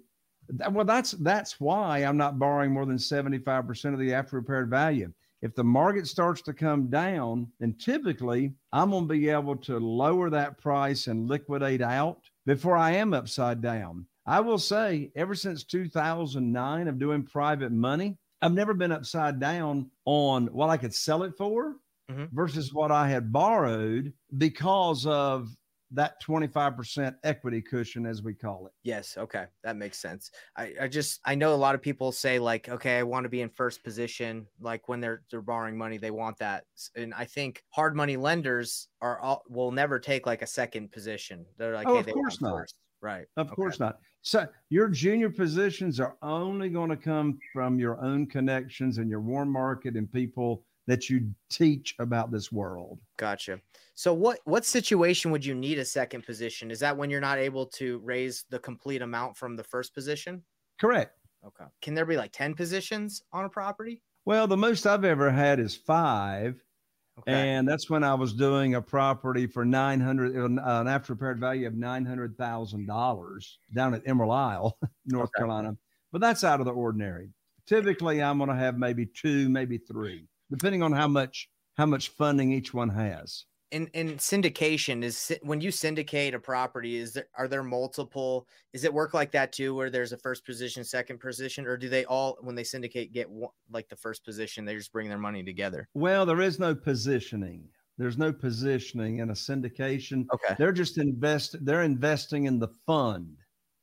[0.71, 5.13] well, that's that's why I'm not borrowing more than 75% of the after repaired value
[5.45, 9.79] if the market starts to come down, then typically I'm going to be able to
[9.79, 14.07] lower that price and liquidate out before I am upside down.
[14.25, 19.91] I will say, ever since 2009 of doing private money, I've never been upside down
[20.07, 21.77] on what I could sell it for
[22.11, 22.25] mm-hmm.
[22.33, 25.55] versus what I had borrowed because of
[25.95, 28.73] that 25% equity cushion as we call it.
[28.83, 30.31] Yes okay that makes sense.
[30.57, 33.31] I, I just i know a lot of people say like okay i want to
[33.31, 36.65] be in first position like when they're they're borrowing money they want that.
[36.97, 41.47] And i think hard money lenders are all will never take like a second position.
[41.59, 42.53] They're like oh, hey, of course not.
[42.53, 42.77] first.
[43.01, 43.55] right of okay.
[43.55, 43.99] course not.
[44.23, 49.21] So your junior positions are only going to come from your own connections and your
[49.21, 52.99] warm market and people that you teach about this world.
[53.17, 53.61] Gotcha.
[53.95, 56.71] So what what situation would you need a second position?
[56.71, 60.43] Is that when you're not able to raise the complete amount from the first position?
[60.81, 61.13] Correct.
[61.47, 61.65] Okay.
[61.83, 64.03] Can there be like 10 positions on a property?
[64.25, 66.61] Well, the most I've ever had is 5.
[67.21, 67.33] Okay.
[67.33, 71.67] And that's when I was doing a property for 900 uh, an after repaired value
[71.69, 75.39] of $900,000 down at Emerald Isle, North okay.
[75.39, 75.77] Carolina.
[76.11, 77.31] But that's out of the ordinary.
[77.67, 82.11] Typically I'm going to have maybe 2, maybe 3 depending on how much how much
[82.11, 83.45] funding each one has.
[83.71, 88.85] In in syndication is when you syndicate a property is there are there multiple is
[88.85, 92.05] it work like that too where there's a first position second position or do they
[92.05, 95.43] all when they syndicate get one, like the first position they just bring their money
[95.43, 95.89] together?
[95.95, 97.69] Well there is no positioning.
[97.99, 100.27] There's no positioning in a syndication.
[100.33, 100.55] Okay.
[100.57, 103.37] They're just invest they're investing in the fund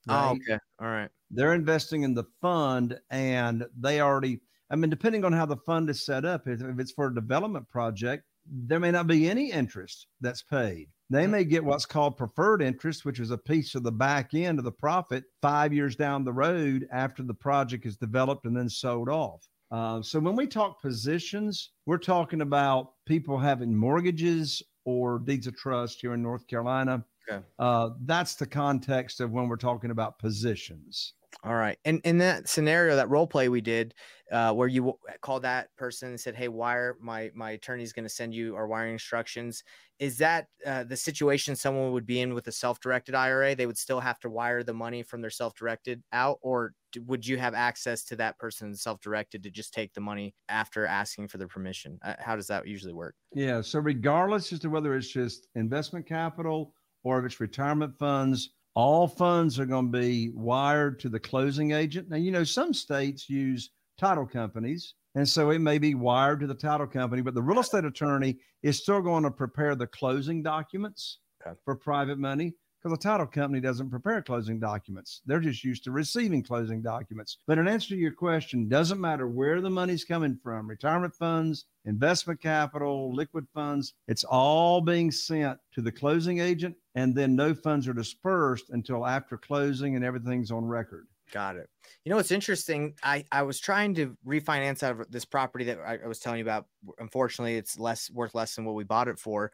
[0.07, 0.25] oh, right?
[0.25, 0.59] oh okay.
[0.79, 1.09] All right.
[1.31, 4.39] They're investing in the fund and they already
[4.71, 7.69] I mean, depending on how the fund is set up, if it's for a development
[7.69, 10.87] project, there may not be any interest that's paid.
[11.09, 14.59] They may get what's called preferred interest, which is a piece of the back end
[14.59, 18.69] of the profit five years down the road after the project is developed and then
[18.69, 19.45] sold off.
[19.71, 25.55] Uh, so when we talk positions, we're talking about people having mortgages or deeds of
[25.57, 27.03] trust here in North Carolina.
[27.29, 27.43] Okay.
[27.59, 31.13] Uh, that's the context of when we're talking about positions.
[31.43, 31.79] All right.
[31.85, 33.95] And in that scenario, that role play we did,
[34.31, 38.09] uh, where you called that person and said, "Hey, wire my my attorney's going to
[38.09, 39.63] send you our wiring instructions."
[39.97, 43.55] Is that uh, the situation someone would be in with a self-directed IRA?
[43.55, 47.37] They would still have to wire the money from their self-directed out, or would you
[47.37, 51.47] have access to that person's self-directed to just take the money after asking for the
[51.47, 51.97] permission?
[52.03, 53.15] Uh, how does that usually work?
[53.33, 53.61] Yeah.
[53.61, 59.07] So regardless as to whether it's just investment capital or if it's retirement funds all
[59.07, 62.09] funds are going to be wired to the closing agent.
[62.09, 66.47] Now, you know, some states use title companies, and so it may be wired to
[66.47, 70.41] the title company, but the real estate attorney is still going to prepare the closing
[70.41, 71.57] documents okay.
[71.65, 75.21] for private money because the title company doesn't prepare closing documents.
[75.25, 77.37] They're just used to receiving closing documents.
[77.45, 81.65] But in answer to your question, doesn't matter where the money's coming from retirement funds,
[81.85, 87.53] investment capital, liquid funds it's all being sent to the closing agent, and then no
[87.53, 91.07] funds are dispersed until after closing and everything's on record.
[91.31, 91.69] Got it.
[92.03, 92.93] You know what's interesting?
[93.03, 96.39] I, I was trying to refinance out of this property that I, I was telling
[96.39, 96.65] you about.
[96.99, 99.51] Unfortunately, it's less worth less than what we bought it for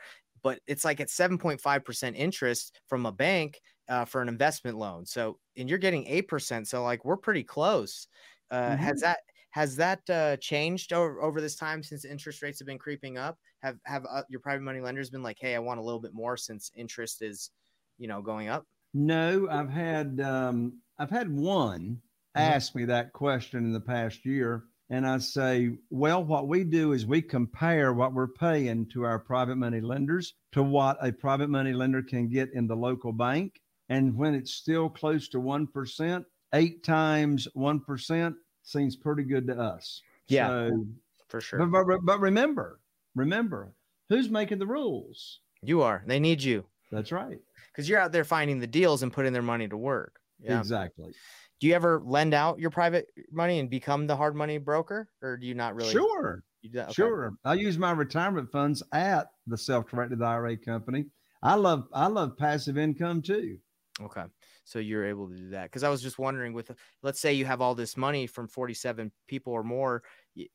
[0.48, 5.06] but it's like at 7.5% interest from a bank uh, for an investment loan.
[5.06, 6.66] So, and you're getting 8%.
[6.66, 8.08] So like we're pretty close.
[8.50, 8.82] Uh, mm-hmm.
[8.82, 9.18] Has that,
[9.50, 13.38] has that uh, changed over, over this time since interest rates have been creeping up?
[13.62, 16.14] Have, have uh, your private money lenders been like, Hey, I want a little bit
[16.14, 17.50] more since interest is,
[17.98, 18.64] you know, going up?
[18.94, 22.00] No, I've had, um, I've had one
[22.38, 22.54] mm-hmm.
[22.54, 26.93] ask me that question in the past year and I say, well, what we do
[26.93, 31.50] is we compare what we're paying to our private money lenders to what a private
[31.50, 33.60] money lender can get in the local bank.
[33.89, 40.02] And when it's still close to 1%, eight times 1% seems pretty good to us.
[40.28, 40.86] Yeah, so,
[41.28, 41.65] for sure.
[41.65, 42.80] But, but, but remember,
[43.15, 43.73] remember,
[44.08, 45.41] who's making the rules?
[45.62, 46.04] You are.
[46.06, 46.65] They need you.
[46.91, 47.39] That's right.
[47.71, 50.19] Because you're out there finding the deals and putting their money to work.
[50.39, 50.60] Yeah.
[50.60, 51.13] Exactly
[51.60, 55.38] do you ever lend out your private money and become the hard money broker or
[55.38, 56.43] do you not really sure.
[56.65, 56.91] Okay.
[56.91, 57.34] sure.
[57.46, 61.06] I use my retirement funds at the self-directed ira company.
[61.41, 63.58] I love i love passive income too.
[64.02, 64.24] Okay.
[64.63, 65.63] So you're able to do that.
[65.63, 66.72] Because i was just wondering with
[67.04, 70.04] let's say you have all this money from 47 people or more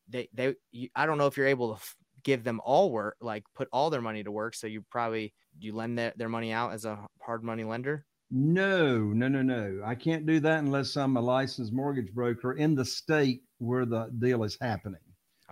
[0.09, 3.17] they they you, i don't know if you're able to f- give them all work
[3.21, 4.55] like put all their money to work.
[4.55, 8.99] So you probably you lend their, their money out as a hard money lender no,
[8.99, 9.83] no, no, no.
[9.85, 14.11] I can't do that unless I'm a licensed mortgage broker in the state where the
[14.19, 15.01] deal is happening.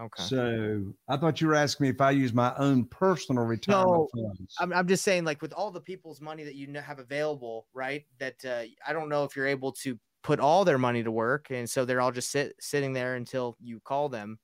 [0.01, 0.23] Okay.
[0.23, 4.25] So I thought you were asking me if I use my own personal retirement no,
[4.29, 4.55] funds.
[4.59, 8.07] I'm, I'm just saying, like with all the people's money that you have available, right?
[8.19, 11.49] That uh, I don't know if you're able to put all their money to work,
[11.51, 14.39] and so they're all just sit sitting there until you call them.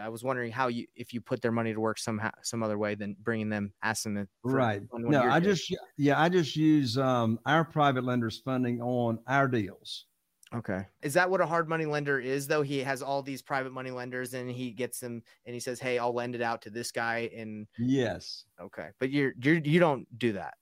[0.00, 2.78] I was wondering how you if you put their money to work somehow some other
[2.78, 4.82] way than bringing them asking them right.
[4.92, 10.06] No, I just yeah I just use um, our private lenders funding on our deals.
[10.54, 10.84] Okay.
[11.02, 12.62] Is that what a hard money lender is though?
[12.62, 15.98] He has all these private money lenders and he gets them and he says, "Hey,
[15.98, 18.44] I'll lend it out to this guy." And yes.
[18.60, 18.88] Okay.
[19.00, 20.54] But you're you're you don't do that.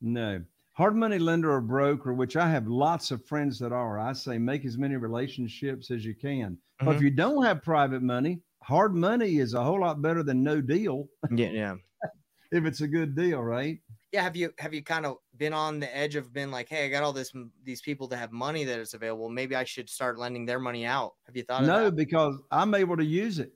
[0.00, 0.42] No.
[0.72, 3.98] Hard money lender or broker, which I have lots of friends that are.
[3.98, 6.52] I say make as many relationships as you can.
[6.52, 6.86] Mm-hmm.
[6.86, 7.04] But if mm-hmm.
[7.04, 11.08] you don't have private money, hard money is a whole lot better than no deal.
[11.30, 11.74] Yeah, yeah.
[12.52, 13.78] if it's a good deal, right?
[14.12, 14.22] Yeah.
[14.22, 16.88] Have you have you kind of been on the edge of been like, hey, I
[16.88, 19.28] got all this these people that have money that is available.
[19.28, 21.14] Maybe I should start lending their money out.
[21.26, 21.64] Have you thought?
[21.64, 23.52] No, because I'm able to use it.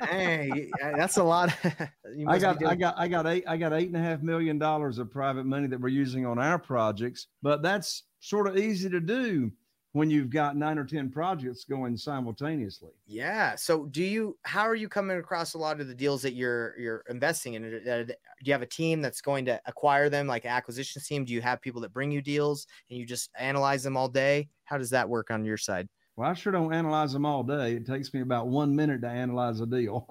[0.00, 1.54] Dang, that's a lot.
[2.28, 4.98] I got, I got, I got eight, I got eight and a half million dollars
[4.98, 9.00] of private money that we're using on our projects, but that's sort of easy to
[9.00, 9.52] do
[9.96, 12.90] when you've got nine or 10 projects going simultaneously.
[13.06, 13.54] Yeah.
[13.54, 16.78] So do you, how are you coming across a lot of the deals that you're,
[16.78, 17.62] you're investing in?
[17.62, 21.24] Do you have a team that's going to acquire them like acquisition team?
[21.24, 24.50] Do you have people that bring you deals and you just analyze them all day?
[24.64, 25.88] How does that work on your side?
[26.14, 27.76] Well, I sure don't analyze them all day.
[27.76, 30.06] It takes me about one minute to analyze a deal.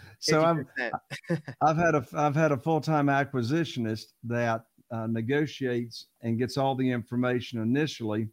[0.18, 0.66] so I've,
[1.62, 6.90] I've had a, I've had a full-time acquisitionist that uh, negotiates and gets all the
[6.90, 8.28] information initially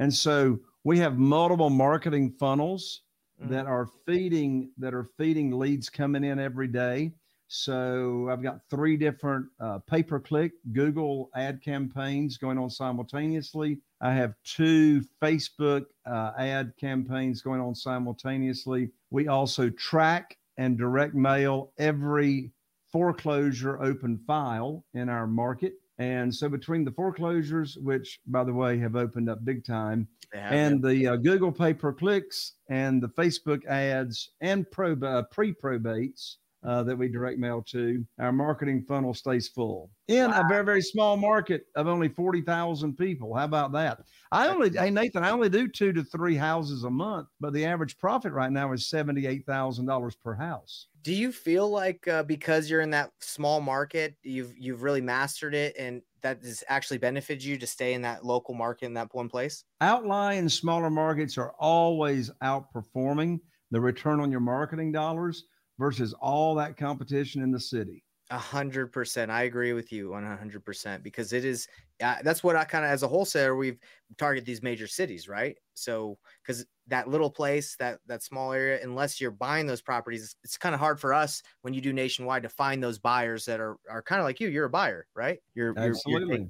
[0.00, 3.02] and so we have multiple marketing funnels
[3.40, 3.52] mm-hmm.
[3.52, 7.12] that are feeding that are feeding leads coming in every day.
[7.52, 13.78] So I've got three different uh, pay per click Google ad campaigns going on simultaneously.
[14.00, 18.90] I have two Facebook uh, ad campaigns going on simultaneously.
[19.10, 22.52] We also track and direct mail every
[22.92, 25.74] foreclosure open file in our market.
[26.00, 30.48] And so between the foreclosures, which by the way have opened up big time, have,
[30.50, 35.52] and the uh, Google pay per clicks and the Facebook ads and pro uh, pre
[35.52, 40.42] probates, uh, that we direct mail to, our marketing funnel stays full in wow.
[40.42, 43.34] a very, very small market of only 40,000 people.
[43.34, 44.00] How about that?
[44.30, 47.64] I only, hey, Nathan, I only do two to three houses a month, but the
[47.64, 50.88] average profit right now is $78,000 per house.
[51.02, 55.54] Do you feel like uh, because you're in that small market, you've you've really mastered
[55.54, 59.08] it, and that has actually benefited you to stay in that local market in that
[59.14, 59.64] one place?
[59.80, 63.40] Outlying smaller markets are always outperforming
[63.70, 65.44] the return on your marketing dollars
[65.80, 68.04] versus all that competition in the city.
[68.32, 69.28] A hundred percent.
[69.28, 71.66] I agree with you on a hundred percent because it is.
[72.00, 73.80] Uh, that's what I kind of, as a wholesaler, we've
[74.18, 75.56] target these major cities, right?
[75.74, 80.36] So, because that little place, that that small area, unless you're buying those properties, it's,
[80.44, 83.58] it's kind of hard for us when you do nationwide to find those buyers that
[83.58, 84.48] are are kind of like you.
[84.48, 85.40] You're a buyer, right?
[85.56, 86.36] You're absolutely.
[86.36, 86.46] You're,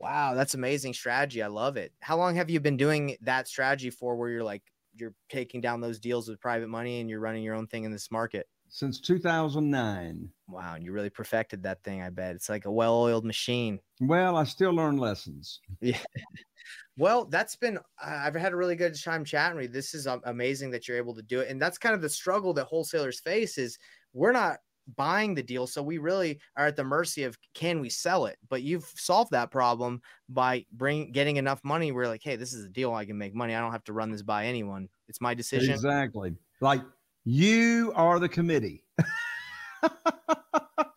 [0.00, 1.44] wow, that's amazing strategy.
[1.44, 1.92] I love it.
[2.00, 4.16] How long have you been doing that strategy for?
[4.16, 4.64] Where you're like
[4.96, 7.92] you're taking down those deals with private money and you're running your own thing in
[7.92, 8.48] this market?
[8.70, 10.28] Since 2009.
[10.48, 12.34] Wow, and you really perfected that thing, I bet.
[12.34, 13.80] It's like a well-oiled machine.
[14.00, 15.60] Well, I still learn lessons.
[15.80, 15.98] Yeah.
[16.96, 19.72] Well, that's been I've had a really good time chatting with you.
[19.72, 21.48] This is um, amazing that you're able to do it.
[21.48, 23.78] And that's kind of the struggle that wholesalers face is
[24.12, 24.58] we're not
[24.96, 25.66] buying the deal.
[25.66, 28.36] So we really are at the mercy of can we sell it?
[28.48, 31.92] But you've solved that problem by bring getting enough money.
[31.92, 32.92] We're like, hey, this is a deal.
[32.92, 33.54] I can make money.
[33.54, 34.88] I don't have to run this by anyone.
[35.08, 35.72] It's my decision.
[35.72, 36.34] Exactly.
[36.60, 36.82] Like
[37.24, 38.84] you are the committee.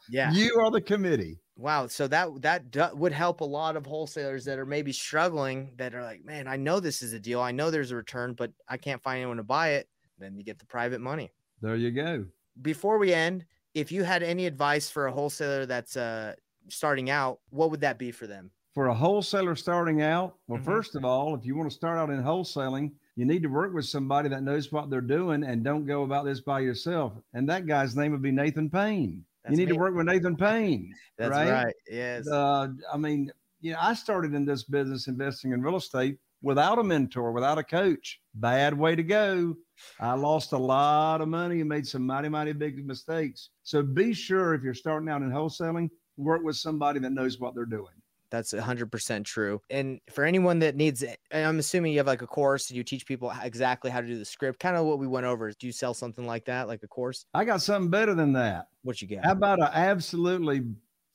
[0.10, 0.32] yeah.
[0.32, 1.40] You are the committee.
[1.56, 1.88] Wow.
[1.88, 6.04] So that that would help a lot of wholesalers that are maybe struggling that are
[6.04, 7.40] like, man, I know this is a deal.
[7.40, 9.88] I know there's a return, but I can't find anyone to buy it.
[10.18, 11.32] Then you get the private money.
[11.62, 12.26] There you go.
[12.62, 16.34] Before we end, if you had any advice for a wholesaler that's uh,
[16.70, 18.52] starting out, what would that be for them?
[18.74, 20.66] For a wholesaler starting out, well, mm-hmm.
[20.66, 23.74] first of all, if you want to start out in wholesaling, you need to work
[23.74, 27.14] with somebody that knows what they're doing and don't go about this by yourself.
[27.34, 29.24] And that guy's name would be Nathan Payne.
[29.44, 29.74] That's you need me.
[29.74, 30.94] to work with Nathan Payne.
[31.18, 31.52] That's right.
[31.52, 31.76] right.
[31.90, 32.28] Yes.
[32.28, 36.80] Uh, I mean, you know, I started in this business investing in real estate without
[36.80, 38.20] a mentor, without a coach.
[38.36, 39.56] Bad way to go.
[40.00, 43.50] I lost a lot of money and made some mighty, mighty big mistakes.
[43.64, 47.54] So be sure if you're starting out in wholesaling, work with somebody that knows what
[47.54, 47.94] they're doing.
[48.34, 49.62] That's 100% true.
[49.70, 52.84] And for anyone that needs it, I'm assuming you have like a course and you
[52.84, 55.52] teach people exactly how to do the script, kind of what we went over.
[55.52, 57.28] Do you sell something like that, like a course?
[57.36, 58.70] I got something better than that.
[58.82, 59.24] What you got?
[59.24, 60.64] How about an absolutely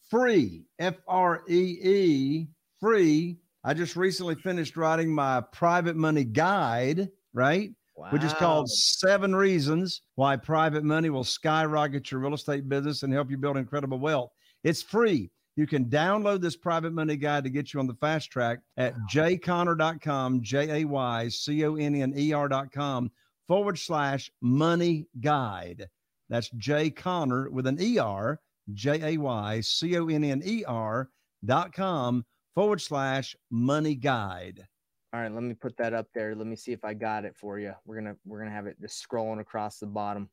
[0.09, 2.47] free, F R E E,
[2.79, 3.39] free?
[3.65, 7.73] I just recently finished writing my private money guide, right?
[7.97, 8.11] Wow.
[8.11, 13.13] Which is called Seven Reasons Why Private Money Will Skyrocket Your Real Estate Business and
[13.13, 14.31] Help You Build Incredible Wealth.
[14.63, 15.33] It's free.
[15.59, 18.95] You can download this private money guide to get you on the fast track at
[19.13, 23.11] jayconner.com, J A Y C O N N E R.com
[23.49, 25.89] forward slash money guide.
[26.29, 28.41] That's Jay Conner with an ER,
[28.73, 31.11] J A Y C O N N E R
[31.45, 34.65] dot com forward slash money guide.
[35.13, 36.37] All right, let me put that up there.
[36.37, 37.73] Let me see if I got it for you.
[37.85, 40.31] We're gonna we're gonna have it just scrolling across the bottom.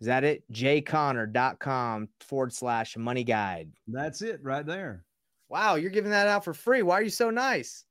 [0.00, 0.42] Is that it?
[0.52, 3.70] jayconner.com forward slash money guide.
[3.88, 5.04] That's it right there.
[5.48, 6.82] Wow, you're giving that out for free.
[6.82, 7.84] Why are you so nice?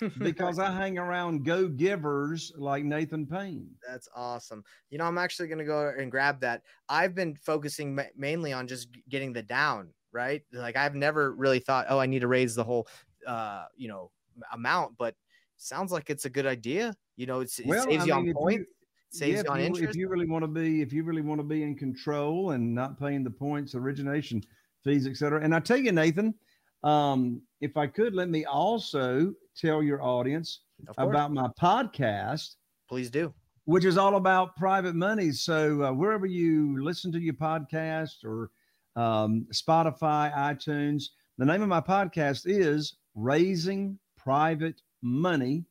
[0.18, 3.68] because I hang around go givers like Nathan Payne.
[3.86, 4.64] That's awesome.
[4.90, 6.62] You know, I'm actually going to go and grab that.
[6.88, 10.42] I've been focusing ma- mainly on just getting the down, right?
[10.52, 12.86] Like I've never really thought, oh, I need to raise the whole,
[13.26, 14.10] uh, you know,
[14.52, 15.14] amount, but
[15.56, 16.94] sounds like it's a good idea.
[17.16, 18.70] You know, it's, it well, saves I you mean, on points
[19.12, 19.90] saves yeah, on you, interest.
[19.90, 22.74] If you really want to be, if you really want to be in control and
[22.74, 24.42] not paying the points, origination
[24.82, 25.42] fees, etc.
[25.42, 26.34] And I tell you, Nathan,
[26.82, 30.60] um, if I could, let me also tell your audience
[30.98, 32.56] about my podcast.
[32.88, 33.32] Please do.
[33.64, 35.30] Which is all about private money.
[35.30, 38.50] So uh, wherever you listen to your podcast or
[38.96, 41.04] um, Spotify, iTunes,
[41.38, 45.64] the name of my podcast is Raising Private Money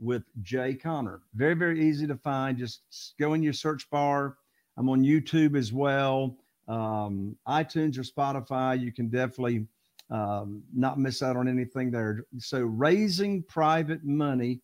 [0.00, 1.20] with Jay Conner.
[1.34, 2.56] Very, very easy to find.
[2.56, 4.36] Just go in your search bar.
[4.76, 6.36] I'm on YouTube as well.
[6.68, 8.80] Um, iTunes or Spotify.
[8.80, 9.66] You can definitely
[10.10, 12.24] um, not miss out on anything there.
[12.38, 14.62] So, Raising Private Money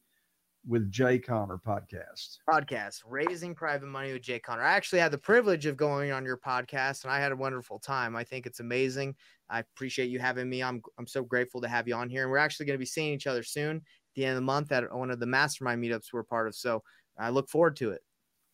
[0.66, 2.39] with Jay Conner podcast.
[2.49, 4.62] Podcast, Raising Private Money with Jay Conner.
[4.62, 7.78] I actually had the privilege of going on your podcast and I had a wonderful
[7.78, 8.16] time.
[8.16, 9.14] I think it's amazing.
[9.49, 10.64] I appreciate you having me.
[10.64, 12.22] I'm I'm so grateful to have you on here.
[12.22, 13.82] And we're actually going to be seeing each other soon
[14.16, 16.54] the end of the month at one of the mastermind meetups we're part of.
[16.54, 16.82] So
[17.18, 18.02] I look forward to it.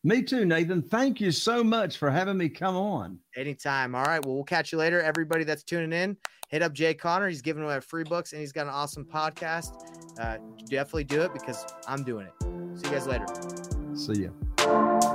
[0.05, 0.81] Me too, Nathan.
[0.81, 3.17] Thank you so much for having me come on.
[3.37, 3.95] Anytime.
[3.95, 4.23] All right.
[4.23, 5.01] Well, we'll catch you later.
[5.01, 6.17] Everybody that's tuning in,
[6.49, 7.29] hit up Jay Conner.
[7.29, 9.71] He's giving away free books and he's got an awesome podcast.
[10.19, 10.37] Uh,
[10.69, 12.33] definitely do it because I'm doing it.
[12.77, 13.25] See you guys later.
[13.95, 15.12] See you.